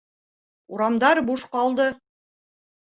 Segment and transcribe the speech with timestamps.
[0.77, 1.89] Урамдар буш ҡалды.